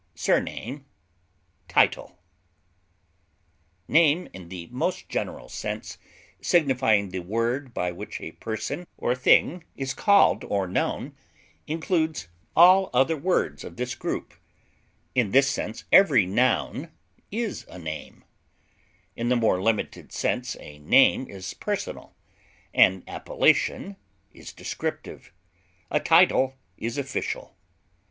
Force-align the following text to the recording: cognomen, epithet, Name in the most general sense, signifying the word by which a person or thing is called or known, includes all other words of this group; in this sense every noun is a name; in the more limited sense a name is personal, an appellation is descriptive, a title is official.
cognomen, 0.15 0.83
epithet, 1.69 2.17
Name 3.87 4.27
in 4.33 4.49
the 4.49 4.65
most 4.71 5.07
general 5.07 5.47
sense, 5.47 5.99
signifying 6.41 7.09
the 7.09 7.19
word 7.19 7.71
by 7.71 7.91
which 7.91 8.19
a 8.19 8.31
person 8.31 8.87
or 8.97 9.13
thing 9.13 9.63
is 9.75 9.93
called 9.93 10.43
or 10.45 10.67
known, 10.67 11.15
includes 11.67 12.27
all 12.55 12.89
other 12.95 13.15
words 13.15 13.63
of 13.63 13.75
this 13.75 13.93
group; 13.93 14.33
in 15.13 15.29
this 15.29 15.47
sense 15.47 15.83
every 15.91 16.25
noun 16.25 16.91
is 17.29 17.63
a 17.69 17.77
name; 17.77 18.23
in 19.15 19.29
the 19.29 19.35
more 19.35 19.61
limited 19.61 20.11
sense 20.11 20.57
a 20.59 20.79
name 20.79 21.27
is 21.29 21.53
personal, 21.53 22.15
an 22.73 23.03
appellation 23.07 23.97
is 24.33 24.51
descriptive, 24.51 25.31
a 25.91 25.99
title 25.99 26.55
is 26.79 26.97
official. 26.97 27.55